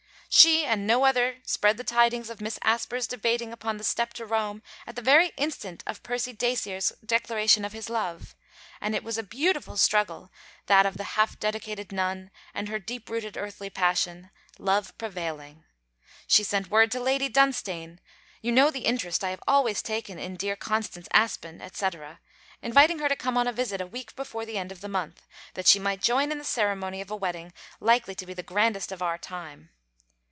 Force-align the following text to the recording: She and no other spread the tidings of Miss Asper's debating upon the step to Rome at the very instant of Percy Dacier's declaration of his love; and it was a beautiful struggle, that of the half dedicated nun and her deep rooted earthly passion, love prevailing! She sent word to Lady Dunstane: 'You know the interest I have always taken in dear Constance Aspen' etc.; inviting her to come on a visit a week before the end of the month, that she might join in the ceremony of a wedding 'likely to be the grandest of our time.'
She 0.33 0.63
and 0.63 0.87
no 0.87 1.03
other 1.03 1.39
spread 1.43 1.75
the 1.75 1.83
tidings 1.83 2.29
of 2.29 2.39
Miss 2.39 2.57
Asper's 2.61 3.05
debating 3.05 3.51
upon 3.51 3.75
the 3.75 3.83
step 3.83 4.13
to 4.13 4.25
Rome 4.25 4.63
at 4.87 4.95
the 4.95 5.01
very 5.01 5.33
instant 5.35 5.83
of 5.85 6.03
Percy 6.03 6.31
Dacier's 6.31 6.93
declaration 7.05 7.65
of 7.65 7.73
his 7.73 7.89
love; 7.89 8.33
and 8.79 8.95
it 8.95 9.03
was 9.03 9.17
a 9.17 9.23
beautiful 9.23 9.75
struggle, 9.75 10.31
that 10.67 10.85
of 10.85 10.95
the 10.95 11.03
half 11.19 11.37
dedicated 11.37 11.91
nun 11.91 12.31
and 12.53 12.69
her 12.69 12.79
deep 12.79 13.09
rooted 13.09 13.35
earthly 13.35 13.69
passion, 13.69 14.31
love 14.57 14.97
prevailing! 14.97 15.65
She 16.27 16.45
sent 16.45 16.71
word 16.71 16.93
to 16.93 17.01
Lady 17.01 17.27
Dunstane: 17.27 17.99
'You 18.41 18.53
know 18.53 18.71
the 18.71 18.85
interest 18.85 19.25
I 19.25 19.31
have 19.31 19.43
always 19.49 19.81
taken 19.81 20.17
in 20.17 20.37
dear 20.37 20.55
Constance 20.55 21.09
Aspen' 21.11 21.61
etc.; 21.61 22.21
inviting 22.61 22.99
her 22.99 23.09
to 23.09 23.17
come 23.17 23.35
on 23.37 23.49
a 23.49 23.51
visit 23.53 23.81
a 23.81 23.85
week 23.85 24.15
before 24.15 24.45
the 24.45 24.57
end 24.57 24.71
of 24.71 24.79
the 24.79 24.87
month, 24.87 25.27
that 25.55 25.67
she 25.67 25.77
might 25.77 26.01
join 26.01 26.31
in 26.31 26.37
the 26.37 26.45
ceremony 26.45 27.01
of 27.01 27.11
a 27.11 27.17
wedding 27.17 27.51
'likely 27.81 28.15
to 28.15 28.25
be 28.25 28.33
the 28.33 28.41
grandest 28.41 28.93
of 28.93 29.01
our 29.01 29.17
time.' 29.17 29.71